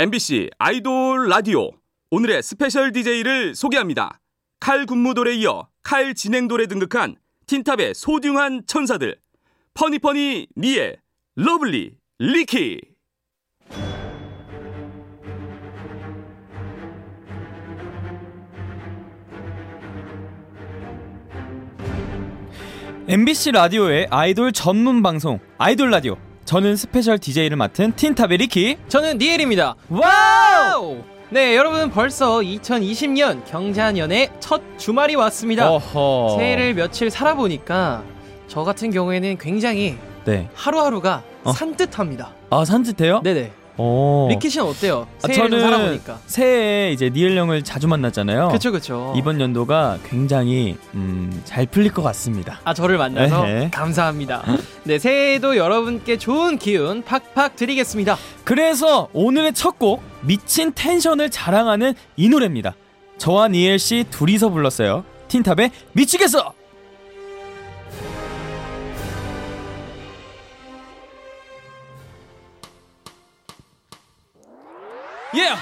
[0.00, 1.72] MBC 아이돌 라디오.
[2.10, 4.18] 오늘의 special DJ를 소개합니다.
[4.58, 9.18] 칼 군무돌에 이어 칼 진행돌에 등극한 틴탑의 소중한 천사들.
[9.74, 10.96] funny funny 니엘
[11.36, 12.80] lovely 리키.
[23.06, 26.16] MBC 라디오의 아이돌 전문 방송 아이돌 라디오
[26.50, 29.76] 저는 스페셜 DJ를 맡은 틴탑의 리키 저는 니엘입니다.
[29.88, 30.96] 와우!
[31.28, 35.70] 네, 여러분 벌써 2020년 경자년의 첫 주말이 왔습니다.
[35.70, 38.02] 어허 새해를 며칠 살아보니까
[38.48, 40.48] 저 같은 경우에는 굉장히 네.
[40.52, 41.52] 하루하루가 어.
[41.52, 42.34] 산뜻합니다.
[42.50, 43.20] 아 산뜻해요?
[43.22, 43.52] 네네.
[43.82, 44.26] 어.
[44.30, 45.06] 리키 씨는 어때요?
[45.22, 46.18] 아, 저는 살아보니까.
[46.26, 49.14] 새해에 이제 니엘 형을 자주 만났잖아요 그쵸, 그쵸.
[49.16, 53.70] 이번 연도가 굉장히 음, 잘 풀릴 것 같습니다 아, 저를 만나서 에헤.
[53.70, 54.44] 감사합니다.
[54.84, 58.16] 네, 새해에도 여러분께 좋은 기운 팍팍 드리겠습니다.
[58.44, 62.74] 그래서 오늘의 첫 곡 미친 텐션을 자랑하는 이 노래입니다
[63.16, 66.52] 저와 니엘 씨 둘이서 불렀어요 틴탑의 미치겠어
[75.32, 75.58] Yeah.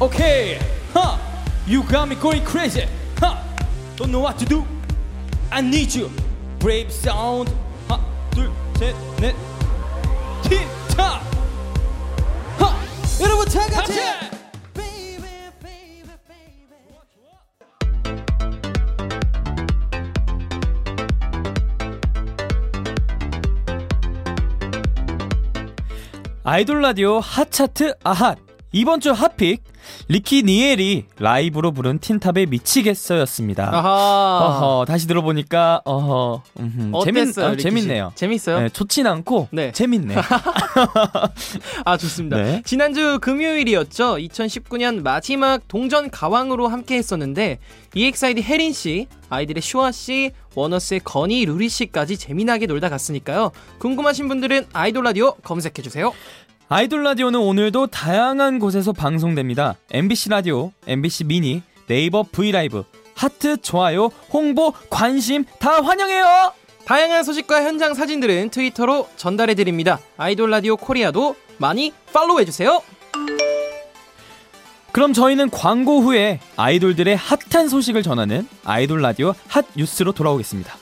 [0.00, 0.58] Okay.
[0.94, 1.18] Huh.
[1.66, 2.86] You got me going crazy.
[3.18, 3.36] Huh.
[3.96, 4.64] Don't know what to do.
[5.52, 6.10] I need you.
[6.58, 7.52] Brave sound.
[7.88, 9.34] 하나, 둘, 셋, 넷.
[10.42, 11.22] 틴탑.
[12.58, 12.74] 하.
[13.20, 14.00] 여러분 다 같이.
[26.48, 28.45] 아이돌 라디오 핫차트 아핫
[28.76, 29.64] 이번 주 hot pick
[30.08, 33.70] 리키 니엘이 라이브로 부른 틴탑의 미치겠어였습니다.
[33.74, 34.44] 아하.
[34.44, 36.42] 어허 다시 들어보니까 어허
[36.92, 37.02] 어땠어요?
[37.02, 37.56] 재밌, 어?
[37.56, 38.12] 재밌네요.
[38.14, 38.60] 재밌어요?
[38.60, 39.72] 네, 좋진 않고 네.
[39.72, 40.16] 재밌네.
[41.86, 42.36] 아 좋습니다.
[42.36, 42.62] 네.
[42.66, 44.16] 지난주 금요일이었죠.
[44.16, 47.58] 2019년 마지막 동전 가왕으로 함께 했었는데
[47.94, 53.52] EXID 혜린 씨, 아이들의 슈화 씨, 원어스의 건희 루리 씨까지 재미나게 놀다 갔으니까요.
[53.78, 56.12] 궁금하신 분들은 아이돌 라디오 검색해 주세요.
[56.68, 59.76] 아이돌 라디오는 오늘도 다양한 곳에서 방송됩니다.
[59.92, 62.82] MBC 라디오, MBC 미니, 네이버 브이라이브,
[63.14, 66.52] 하트, 좋아요, 홍보, 관심 다 환영해요.
[66.84, 70.00] 다양한 소식과 현장 사진들은 트위터로 전달해 드립니다.
[70.16, 72.82] 아이돌 라디오 코리아도 많이 팔로우해 주세요.
[74.90, 80.74] 그럼 저희는 광고 후에 아이돌들의 핫한 소식을 전하는 아이돌 라디오 핫 뉴스로 돌아오겠습니다.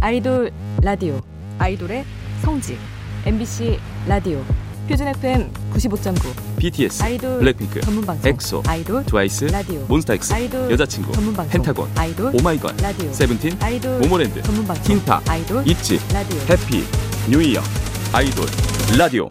[0.00, 0.52] 아이돌
[0.86, 1.20] 라디오
[1.58, 2.04] 아이돌의
[2.42, 2.78] 성지
[3.24, 3.76] MBC
[4.06, 4.40] 라디오
[4.88, 11.10] 표준 FM 95.9 BTS 아이돌 블랙핑크 전문 방송 엑소 아이돌 트와이스 라디오 몬스타엑스 아이돌 여자친구
[11.10, 16.38] 전문 방송 펜타곤 아이돌 오마이걸 라디오 세븐틴 아이돌 모모랜드 전문 방송 틴탑 아이돌 있지 라디오.
[16.48, 16.84] Happy
[17.32, 17.60] New Year
[18.12, 18.46] 아이돌
[18.96, 19.28] 라디오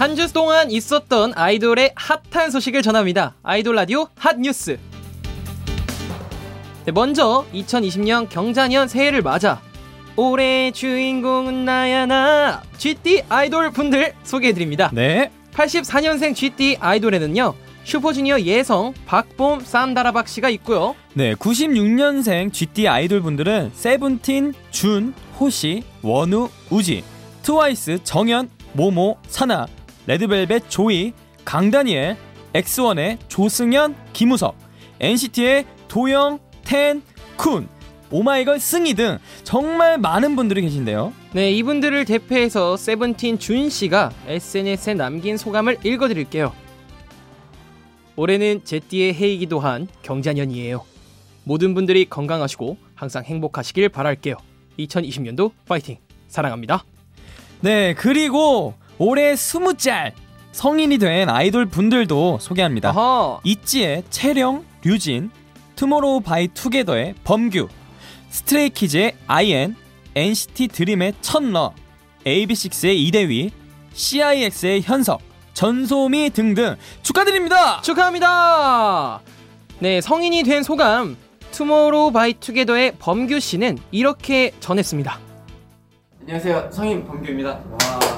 [0.00, 3.34] 한 주 동안 있었던 아이돌의 핫한 소식을 전합니다.
[3.42, 4.78] 아이돌 라디오 핫 뉴스.
[6.86, 9.60] 네, 먼저 2020년 경자년 새해를 맞아
[10.16, 14.90] 올해 주인공은 나야 나 GT 아이돌 분들 소개해드립니다.
[14.94, 15.30] 네.
[15.52, 17.52] 84년생 GT 아이돌에는요
[17.84, 20.94] 슈퍼주니어 예성, 박봄, 쌈다라박 씨가 있고요.
[21.12, 27.04] 네, 96년생 GT 아이돌 분들은 세븐틴, 준, 호시, 원우, 우지,
[27.42, 29.66] 트와이스, 정연, 모모, 사나,
[30.10, 31.12] 레드벨벳 조이,
[31.44, 32.16] 강다니엘,
[32.52, 34.56] 엑스원의 조승연, 김우석,
[34.98, 37.00] NCT의 도영, 텐,
[37.36, 37.68] 쿤,
[38.10, 41.12] 오마이걸 승희 등 정말 많은 분들이 계신데요.
[41.32, 46.52] 네, 이분들을 대표해서 세븐틴 준 씨가 SNS에 남긴 소감을 읽어드릴게요.
[48.16, 50.84] 올해는 쥐띠의 해이기도 한 경자년이에요.
[51.44, 54.34] 모든 분들이 건강하시고 항상 행복하시길 바랄게요.
[54.76, 55.98] 2020년도 파이팅!
[56.26, 56.84] 사랑합니다.
[57.60, 60.12] 네, 그리고 올해 20살
[60.52, 62.92] 성인이 된 아이돌 분들도 소개합니다.
[63.44, 65.30] 있지의 채령, 류진,
[65.74, 67.68] 투모로우 바이 투게더의 범규,
[68.28, 69.74] 스트레이키즈의 아이엔,
[70.14, 71.72] NCT 드림의 천러,
[72.26, 73.50] AB6IX의 이대휘,
[73.94, 75.22] CIX의 현석,
[75.54, 77.80] 전소미 등등 축하드립니다.
[77.80, 79.20] 축하합니다!
[79.78, 81.16] 네, 성인이 된 소감.
[81.52, 85.18] 투모로우 바이 투게더의 범규 씨는 이렇게 전했습니다.
[86.20, 88.09] 안녕하세요 성인 범규입니다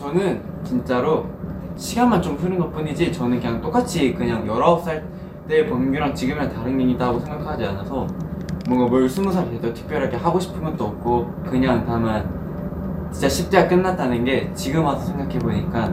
[0.00, 1.26] 저는 진짜로
[1.76, 5.02] 시간만 좀 흐른 것 뿐이지 저는 그냥 똑같이 그냥 19살
[5.46, 8.06] 때 범규랑 지금이랑 다른 게 있다고 생각하지 않아서
[8.66, 14.50] 뭔가 뭘 20살 돼도 특별하게 하고 싶은 것도 없고 그냥 다만 진짜 10대가 끝났다는 게
[14.54, 15.92] 지금 와서 생각해보니까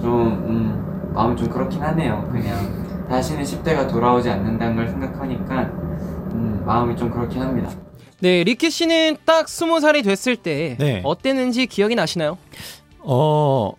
[0.00, 2.28] 좀 음, 마음이 좀 그렇긴 하네요.
[2.32, 5.62] 그냥 다시는 10대가 돌아오지 않는다는 걸 생각하니까
[6.32, 7.70] 음, 마음이 좀 그렇긴 합니다.
[8.20, 11.02] 네, 리키 씨는 딱 스무 살이 됐을 때 네.
[11.04, 12.38] 어땠는지 기억이 나시나요?
[13.08, 13.72] 어,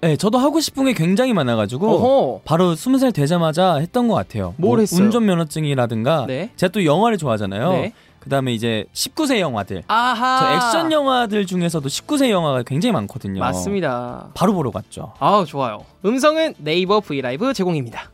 [0.00, 2.40] 네, 저도 하고 싶은 게 굉장히 많아가지고 어허.
[2.46, 4.54] 바로 스무 살 되자마자 했던 것 같아요.
[4.56, 5.04] 뭘 뭐 했어요?
[5.04, 6.50] 운전면허증이라든가 네.
[6.56, 7.72] 제가 또 영화를 좋아하잖아요.
[7.72, 7.92] 네.
[8.20, 9.82] 그다음에 이제 19세 영화들.
[9.88, 10.40] 아하.
[10.40, 13.40] 저 액션 영화들 중에서도 19세 영화가 굉장히 많거든요.
[13.40, 14.28] 맞습니다.
[14.34, 15.12] 바로 보러 갔죠.
[15.18, 15.84] 아우 좋아요.
[16.04, 18.10] 음성은 네이버 브이라이브 제공입니다.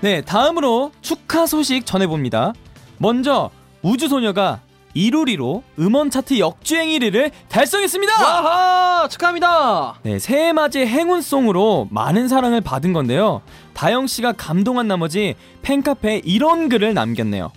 [0.00, 2.52] 네, 다음으로 축하 소식 전해봅니다.
[2.98, 3.50] 먼저
[3.82, 4.60] 우주소녀가
[4.96, 8.12] 이루리로 음원 차트 역주행 1위를 달성했습니다.
[8.14, 9.98] 아하 축하합니다.
[10.02, 13.42] 네, 새해 맞이 행운송으로 많은 사랑을 받은 건데요.
[13.74, 17.52] 다영 씨가 감동한 나머지 팬카페에 이런 글을 남겼네요.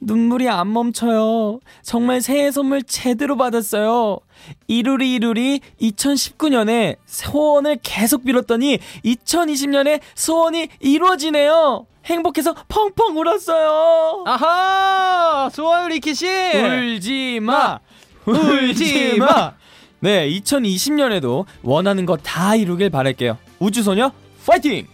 [0.00, 1.60] 눈물이 안 멈춰요.
[1.82, 4.18] 정말 새해 선물 제대로 받았어요.
[4.66, 11.86] 이루리 이루리 2019년에 소원을 계속 빌었더니 2020년에 소원이 이루어지네요.
[12.06, 14.24] 행복해서 펑펑 울었어요.
[14.26, 16.26] 아하 좋아요 리키 씨.
[16.26, 17.78] 울지 마.
[18.26, 19.54] 울지 마.
[20.00, 23.38] 네, 2020년에도 원하는 거 다 이루길 바랄게요.
[23.58, 24.12] 우주소녀
[24.46, 24.86] 파이팅!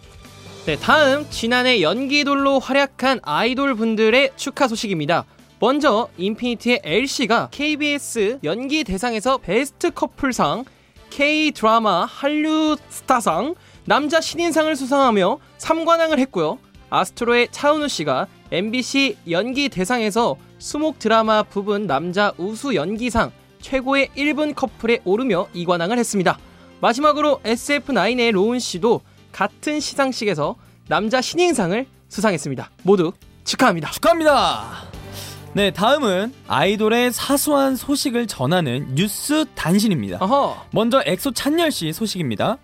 [0.64, 5.24] 네, 다음 지난해 연기돌로 활약한 아이돌 분들의 축하 소식입니다.
[5.58, 10.64] 먼저 인피니티의 L씨가 KBS 연기 대상에서 베스트 커플상,
[11.10, 13.54] K 드라마 한류 스타상,
[13.84, 16.58] 남자 신인상을 수상하며 3관왕을 했고요.
[16.92, 25.00] 아스트로의 차은우 씨가 MBC 연기 대상에서 수목 드라마 부분 남자 우수 연기상 최고의 1분 커플에
[25.04, 26.38] 오르며 2관왕을 했습니다.
[26.80, 29.00] 마지막으로 SF9의 로운 씨도
[29.32, 30.56] 같은 시상식에서
[30.88, 32.70] 남자 신인상을 수상했습니다.
[32.82, 33.12] 모두
[33.44, 33.90] 축하합니다.
[33.92, 34.84] 축하합니다.
[35.54, 40.18] 네, 다음은 아이돌의 사소한 소식을 전하는 뉴스 단신입니다.
[40.20, 40.66] 어허.
[40.72, 42.58] 먼저 엑소 찬열 씨 소식입니다.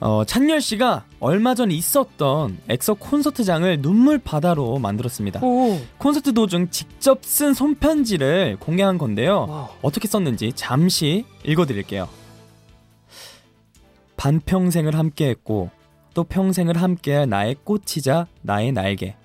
[0.00, 5.40] 어, 찬열 씨가 얼마 전 있었던 엑소 콘서트장을 눈물 바다로 만들었습니다.
[5.42, 5.80] 오.
[5.98, 9.46] 콘서트 도중 직접 쓴 손편지를 공개한 건데요.
[9.48, 9.68] 와우.
[9.82, 12.08] 어떻게 썼는지 잠시 읽어드릴게요.
[14.16, 15.70] 반평생을 함께했고
[16.14, 19.16] 또 평생을 함께할 나의 꽃이자 나의 날개.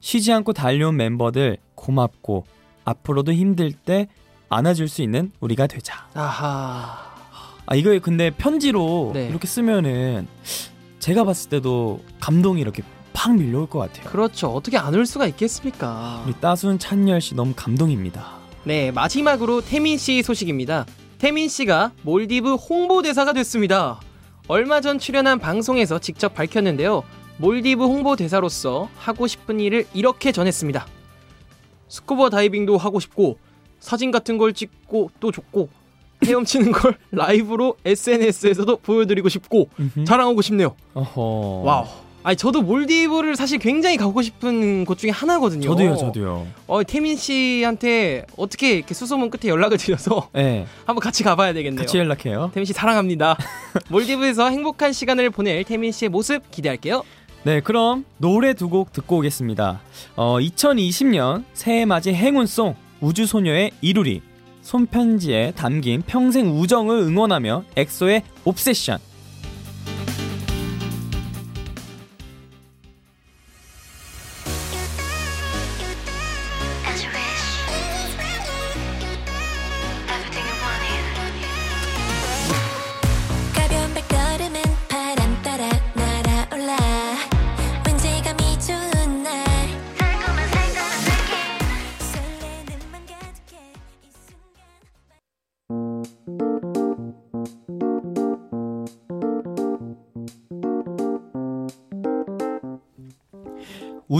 [0.00, 2.44] 쉬지 않고 달려온 멤버들 고맙고
[2.84, 4.08] 앞으로도 힘들 때
[4.48, 6.06] 안아줄 수 있는 우리가 되자.
[6.14, 7.08] 아하.
[7.66, 9.28] 아 이거 근데 편지로 네.
[9.28, 10.26] 이렇게 쓰면은
[10.98, 14.08] 제가 봤을 때도 감동이 이렇게 팍 밀려올 것 같아요.
[14.10, 14.48] 그렇죠.
[14.48, 16.22] 어떻게 안 올 수가 있겠습니까?
[16.26, 18.38] 우리 따순 찬열 씨 너무 감동입니다.
[18.64, 20.86] 네, 마지막으로 태민 씨 소식입니다.
[21.18, 24.00] 태민 씨가 몰디브 홍보대사가 됐습니다.
[24.46, 27.02] 얼마 전 출연한 방송에서 직접 밝혔는데요.
[27.38, 30.86] 몰디브 홍보대사로서 하고 싶은 일을 이렇게 전했습니다.
[31.88, 33.38] 스쿠버 다이빙도 하고 싶고
[33.80, 35.68] 사진 같은 걸 찍고 또 좋고
[36.24, 40.04] 헤엄치는 걸 라이브로 SNS에서도 보여드리고 싶고 음흠.
[40.04, 40.74] 자랑하고 싶네요.
[40.94, 41.62] 어허.
[41.64, 41.86] 와우.
[42.24, 45.62] 아니 저도 몰디브를 사실 굉장히 가고 싶은 곳 중에 하나거든요.
[45.62, 46.46] 저도요, 저도요.
[46.66, 51.80] 어 태민 씨한테 어떻게 이렇게 수소문 끝에 연락을 드려서 네, 한번 같이 가봐야 되겠네요.
[51.80, 52.50] 같이 연락해요.
[52.52, 53.36] 태민 씨 사랑합니다.
[53.88, 57.02] 몰디브에서 행복한 시간을 보낼 태민 씨의 모습 기대할게요.
[57.44, 59.80] 네, 그럼 노래 두 곡 듣고 오겠습니다.
[60.16, 64.20] 어, 2020년 새해 맞이 행운송 우주소녀의 이루리
[64.68, 68.98] 손편지에 담긴 평생 우정을 응원하며 엑소의 옵세션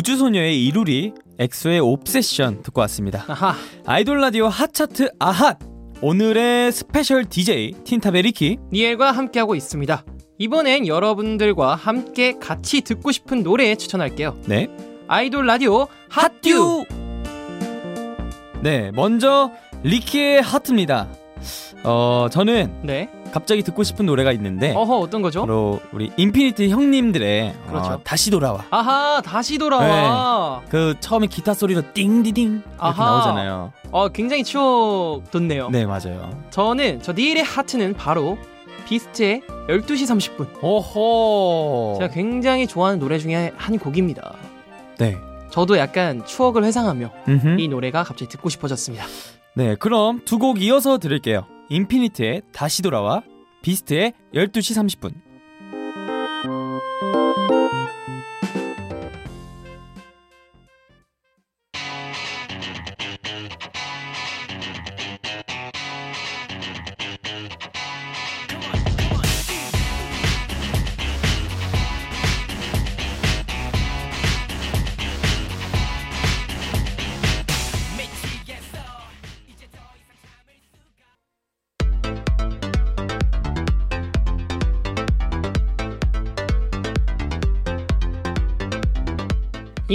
[0.09, 3.25] 우주소녀의 이루리 엑소의 Obsession 듣고 왔습니다.
[3.29, 3.55] 아하.
[3.85, 5.59] 아이돌 라디오 핫차트 아핫
[6.01, 10.05] 오늘의 스페셜 DJ 틴탑의 리키 니엘과 함께하고 있습니다.
[10.39, 14.39] 이번엔 여러분들과 함께 같이 듣고 싶은 노래 추천할게요.
[14.47, 14.69] 네
[15.09, 16.85] 아이돌 라디오 핫듀.
[18.63, 21.09] 네, 먼저 리키의 하트입니다.
[21.85, 23.11] 어, 저는 네.
[23.33, 25.41] 갑자기 듣고 싶은 노래가 있는데 어허 어떤 거죠?
[25.43, 27.91] 바로 우리 인피니트 형님들의 그렇죠.
[27.93, 28.65] 어, 다시 돌아와.
[28.71, 30.63] 아하 다시 돌아와.
[30.69, 33.05] 그 처음에 기타 소리로 띵디딩 이렇게 아하.
[33.05, 33.73] 나오잖아요.
[33.91, 35.71] 어 굉장히 추억 돋네요.
[35.71, 36.31] 네, 맞아요.
[36.51, 38.39] 저는 저 니엘의 하트는 바로
[38.87, 40.63] 비스트의 12시 30분.
[40.63, 41.97] 오호.
[41.99, 44.33] 제가 굉장히 좋아하는 노래 중에 한 곡입니다.
[44.99, 45.17] 네.
[45.51, 47.57] 저도 약간 추억을 회상하며 음흠.
[47.61, 49.05] 이 노래가 갑자기 듣고 싶어졌습니다.
[49.55, 51.47] 네, 그럼 두 곡 이어서 들을게요.
[51.71, 53.23] 인피니트의 다시 돌아와
[53.63, 55.28] 비스트의 12시 30분.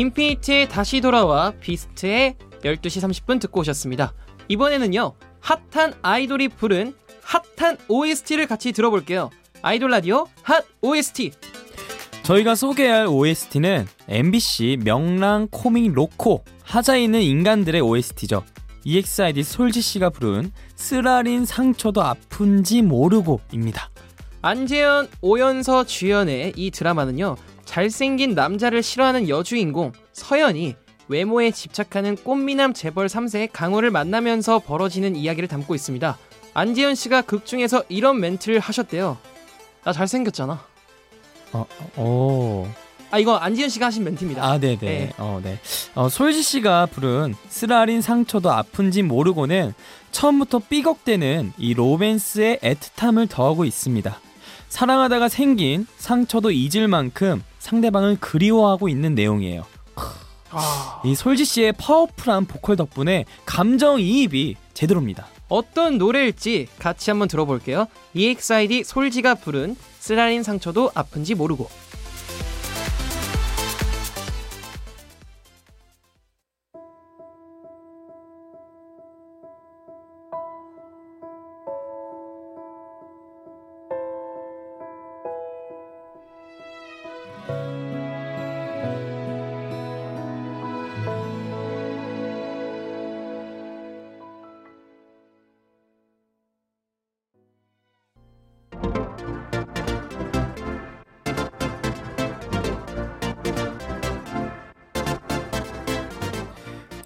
[0.03, 4.13] 인피니트의 다시 돌아와 비스트의 12시 30분 듣고 오셨습니다.
[4.50, 6.93] 이번에는요, 핫한 아이돌이 부른
[7.24, 9.29] 핫한 OST를 같이 들어볼게요.
[9.62, 11.31] 아이돌 라디오 핫 OST.
[12.24, 18.43] 저희가 소개할 OST는 MBC 명랑 코믹 로코 하자이는 인간들의 OST죠.
[18.86, 23.89] EXID 솔지 씨가 부른 쓰라린 상처도 아픈지 모르고입니다.
[24.41, 27.38] 안재현, 오연서 주연의 이 드라마는요,
[27.73, 30.75] 잘생긴 남자를 싫어하는 여주인공 서연이
[31.07, 36.15] 외모에 집착하는 꽃미남 재벌 3세 강호를 만나면서 벌어지는 이야기를 담고 있습니다.
[36.53, 39.17] 안재현 씨가 극 중에서 이런 멘트를 하셨대요.
[39.83, 40.63] 나 잘생겼잖아.
[41.53, 41.65] 어,
[41.97, 42.67] 오.
[43.09, 44.43] 아 이거 안지현 씨가 하신 멘트입니다.
[44.43, 44.77] 아, 네네.
[44.79, 45.13] 네.
[45.17, 45.57] 어, 네.
[45.95, 49.73] 어, 솔지 씨가 부른 쓰라린 상처도 아픈지 모르고는
[50.11, 54.19] 처음부터 삐걱대는 이 로맨스의 애틋함을 더하고 있습니다.
[54.73, 59.67] 사랑하다가 생긴 상처도 잊을 만큼 상대방을 그리워하고 있는 내용이에요.
[60.49, 65.27] 아, 이 솔지 씨의 파워풀한 보컬 덕분에 감정 이입이 제대로입니다.
[65.47, 67.85] 어떤 노래일지 같이 한번 들어볼게요.
[68.15, 71.69] EXID 솔지가 부른 쓰라린 상처도 아픈지 모르고.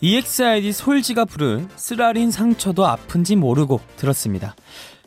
[0.07, 4.55] EXID 솔지가 부른 쓰라린 상처도 아픈지 모르고 들었습니다.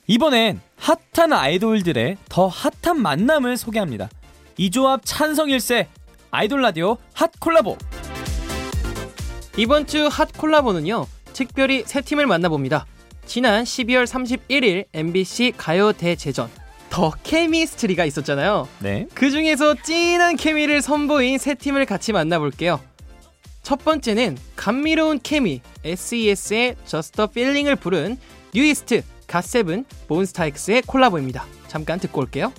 [0.06, 4.10] 이번엔 핫한 아이돌들의 더 핫한 만남을 소개합니다.
[4.58, 5.88] 이 조합 찬성일세
[6.30, 7.78] 아이돌 라디오 핫 콜라보
[9.56, 11.06] 이번 주 핫 콜라보는요.
[11.32, 12.84] 특별히 세 팀을 만나봅니다.
[13.24, 16.50] 지난 12월 31일 MBC 가요 대제전
[16.90, 18.68] 더 케미스트리가 있었잖아요.
[18.80, 19.06] 네.
[19.14, 22.80] 그 중에서 찐한 케미를 선보인 세 팀을 같이 만나볼게요.
[23.70, 28.16] 첫 번째는 감미로운 케미 SES의 Just a Feeling을 부른
[28.52, 31.46] 뉴이스트, 갓세븐, 몬스타엑스의 콜라보입니다.
[31.68, 32.52] 잠깐 듣고 올게요.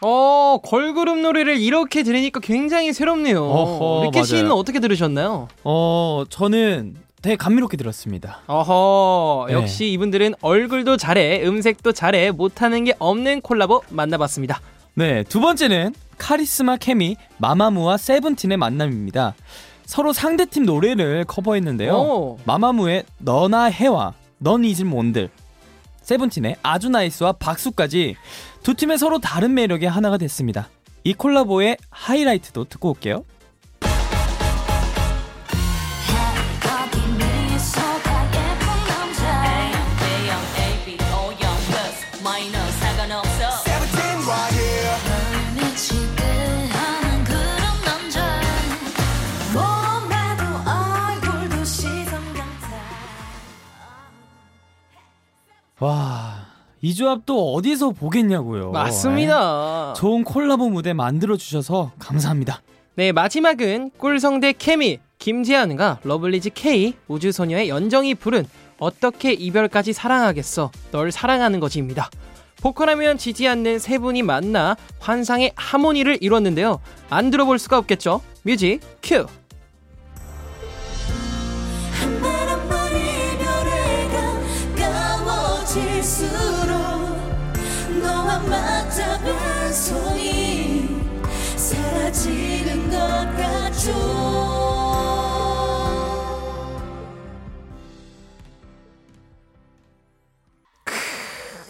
[0.00, 3.44] 어, 걸그룹 노래를 이렇게 들으니까 굉장히 새롭네요.
[3.44, 4.52] 어허, 리키 씨는.
[4.52, 5.48] 어떻게 들으셨나요?
[5.64, 8.40] 어, 저는 되게 감미롭게 들었습니다.
[8.46, 9.54] 어허, 네.
[9.54, 14.60] 역시 이분들은 얼굴도 잘해, 음색도 잘해, 못하는 게 없는 콜라보 만나봤습니다.
[14.94, 19.34] 네, 두 번째는 카리스마 케미 마마무와 세븐틴의 만남입니다.
[19.84, 21.92] 서로 상대팀 노래를 커버했는데요.
[21.94, 22.38] 오.
[22.44, 25.30] 마마무의 너나 해와 넌 is 뭔들
[26.02, 28.16] 세븐틴의 아주 나이스와 박수까지
[28.68, 30.68] 두 팀의 서로 다른 매력의 하나가 됐습니다.
[31.02, 33.24] 이 콜라보의 하이라이트도 듣고 올게요.
[55.80, 56.17] 와,
[56.80, 58.70] 이 조합 또 어디서 보겠냐고요.
[58.70, 59.92] 맞습니다.
[59.94, 60.00] 네.
[60.00, 62.62] 좋은 콜라보 무대 만들어 주셔서 감사합니다.
[62.94, 68.46] 네, 마지막은 꿀성대 케미, 김재환과 러블리즈 Kei, 우주소녀의 연정이 부른
[68.78, 72.10] 어떻게 이별까지 사랑하겠어, 널 사랑하는 거지입니다.
[72.60, 76.80] 보컬하면 지지 않는 세 분이 만나 환상의 하모니를 이뤘는데요.
[77.08, 78.20] 안 들어볼 수가 없겠죠?
[78.42, 79.26] 뮤직 큐!
[92.12, 92.98] 지는 것
[93.36, 94.58] 같죠.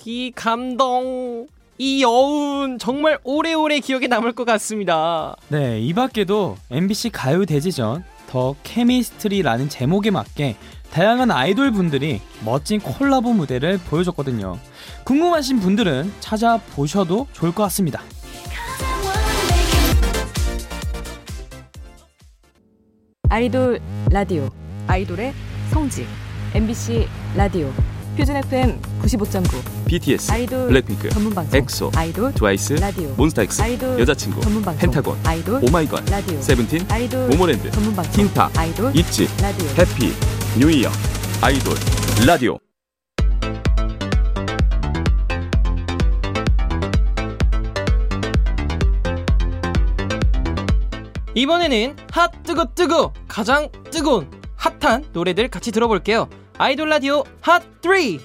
[0.04, 5.36] 이 감동 이 여운 정말 오래오래 기억에 남을 것 같습니다.
[5.48, 10.56] 네, 이 밖에도 MBC 가요 대지전 더 케미스트리라는 제목에 맞게
[10.90, 14.58] 다양한 아이돌 분들이 멋진 콜라보 무대를 보여줬거든요.
[15.04, 18.02] 궁금하신 분들은 찾아보셔도 좋을 것 같습니다.
[23.30, 23.80] 아이돌
[24.10, 24.48] 라디오
[24.86, 25.34] 아이돌의
[25.70, 26.06] 성지
[26.54, 27.06] MBC
[27.36, 27.70] 라디오
[28.16, 34.40] 표준 FM 95.9 BTS, 아이돌 블랙핑크, 전문 방송 엑소, 아이돌 트와이스, 라디오 몬스타엑스, 아이돌 여자친구,
[34.40, 39.68] 전문 방송 펜타곤, 아이돌 오마이걸, 라디오 세븐틴, 아이돌 모모랜드, 전문 방송 틴탑, 아이돌 있지, 라디오
[39.78, 40.12] Happy,
[40.58, 40.88] New Year,
[41.42, 41.74] 아이돌,
[42.26, 42.58] 라디오.
[51.38, 56.28] 이번에는 핫 뜨거 뜨거 가장 뜨거운 핫한 노래들 같이 들어볼게요.
[56.58, 58.18] 아이돌 라디오 핫 3.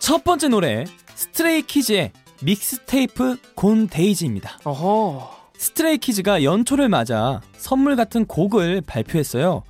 [0.00, 0.84] 첫 번째 노래
[1.14, 2.10] 스트레이 키즈의
[2.42, 4.58] mixtape Gone Days입니다.
[4.64, 5.30] 어허.
[5.56, 9.62] 스트레이 키즈가 연초를 맞아 선물 같은 곡을 발표했어요.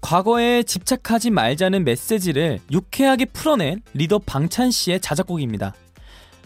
[0.00, 5.74] 과거에 집착하지 말자는 메시지를 유쾌하게 풀어낸 리더 방찬 씨의 자작곡입니다.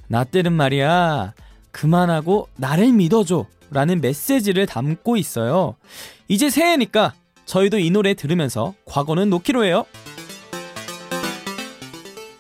[0.09, 1.35] 나 때는 말이야
[1.73, 5.77] 그만하고 나를 믿어줘 라는 메시지를 담고 있어요.
[6.29, 9.85] 이제 새해니까 저희도 이 노래 들으면서 과거는 놓기로 해요.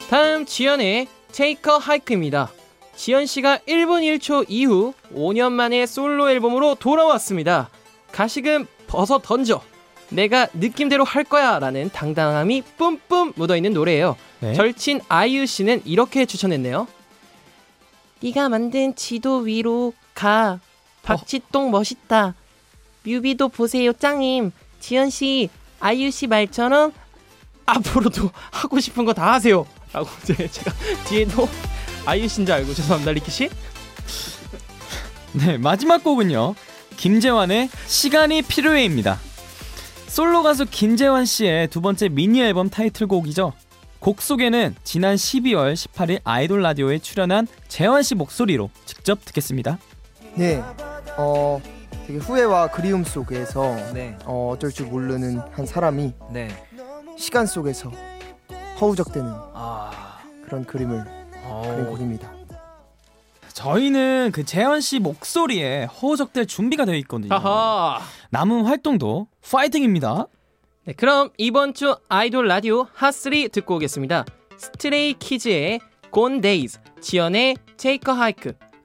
[0.08, 2.50] 다음 지연의 Take a Hike입니다.
[2.94, 7.68] 지연 씨가 1분 1초 이후 5년 만에 솔로 앨범으로 돌아왔습니다.
[8.12, 9.60] 가식은 벗어 던져.
[10.08, 14.16] 내가 느낌대로 할 거야 라는 당당함이 뿜뿜 묻어있는 노래예요.
[14.40, 14.54] 네.
[14.54, 16.86] 절친 아이유 씨는 이렇게 추천했네요.
[18.22, 20.60] 네가 만든 지도 위로 가.
[21.06, 22.34] 박치똥 멋있다.
[23.04, 24.50] 뮤비도 보세요 짱임.
[24.80, 25.48] 지연 씨,
[25.80, 26.92] 아이유 씨 말처럼
[27.66, 29.66] 앞으로도 하고 싶은 거 다 하세요.
[29.92, 30.72] 라고 제가
[31.08, 31.48] 뒤에도
[32.04, 33.48] 아이유 씨인 줄 알고 죄송합니다 리키 씨.
[35.32, 36.54] 네, 마지막 곡은요.
[36.96, 39.18] 김재환의 시간이 필요해입니다.
[40.08, 43.52] 솔로 가수 김재환 씨의 두 번째 미니 앨범 타이틀곡이죠.
[43.98, 49.78] 곡 속에는 지난 12월 18일 아이돌 라디오에 출연한 재환 씨 목소리로 직접 듣겠습니다.
[50.36, 50.62] 네,
[51.16, 51.60] 어
[52.06, 56.48] 되게 후회와 그리움 속에서 네, 어, 어쩔 줄 모르는 한 사람이 네.
[57.16, 57.90] 시간 속에서
[58.80, 61.04] 허우적대는 아, 그런 그림을
[61.64, 62.30] 그린 곡입니다.
[63.54, 67.34] 저희는 그 재환 씨 목소리에 허우적될 준비가 되어 있거든요.
[67.34, 68.00] 하하.
[68.28, 70.26] 남은 활동도 파이팅입니다.
[70.84, 74.26] 네, 그럼 이번 주 아이돌 라디오 핫3 듣고 오겠습니다.
[74.58, 75.80] 스트레이 키즈의
[76.12, 78.52] Gone Days, 지연의 Take a Hike,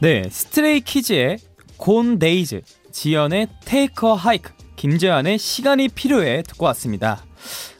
[0.00, 1.38] 네, 스트레이 키즈의
[1.78, 2.60] Gone Days,
[2.92, 7.24] 지연의 Take A Hike, 김재환의 시간이 필요해 듣고 왔습니다.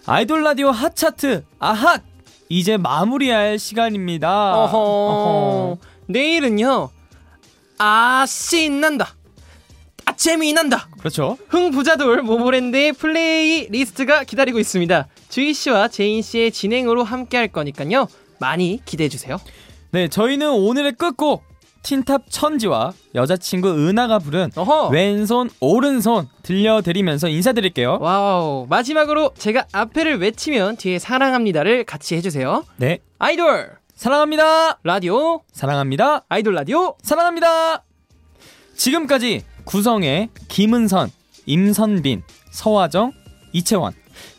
[0.07, 2.03] 아이돌 라디오 핫 차트 아핫
[2.49, 4.57] 이제 마무리할 시간입니다.
[4.57, 4.79] 어허.
[4.79, 5.79] 어허.
[6.07, 6.89] 내일은요.
[7.79, 9.15] 아 신난다.
[10.07, 10.89] 아 재미난다.
[10.99, 11.37] 그렇죠.
[11.49, 15.09] 흥부자돌 모모랜드의 플레이 리스트가 기다리고 있습니다.
[15.29, 18.09] 주희 씨와 제인 씨의 진행으로 함께 할 거니까요.
[18.39, 19.39] 많이 기대해 주세요.
[19.91, 21.43] 네, 저희는 오늘의 끝곡
[21.87, 24.89] 틴탑 천지와 여자친구 은하가 부른 어허.
[24.89, 27.99] 왼손 오른손 들려드리면서 인사드릴게요.
[28.01, 28.67] 와우.
[28.69, 32.65] 마지막으로 제가 앞에를 외치면 뒤에 사랑합니다를 같이 해주세요.
[32.79, 34.81] 네, 아이돌 사랑합니다.
[34.83, 36.25] 라디오 사랑합니다.
[36.29, 37.85] 아이돌 라디오 사랑합니다.
[38.75, 41.13] 지금까지 구성의 김은선,
[41.47, 43.13] 임선빈, 서화정,
[43.53, 43.93] 이채원,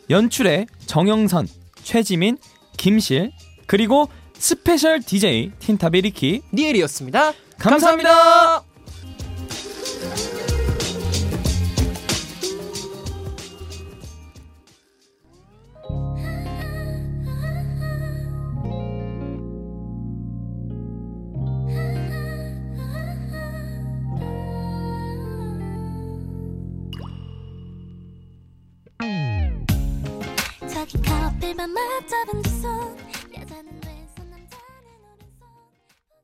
[0.10, 1.48] 연출의 정영선,
[1.82, 2.38] 최지민,
[2.76, 3.32] 김실,
[3.68, 6.42] 그리고 스페셜 DJ 틴탑의 리키.
[6.54, 7.34] 니엘이었습니다.
[7.58, 8.10] 감사합니다.
[8.10, 8.67] 감사합니다.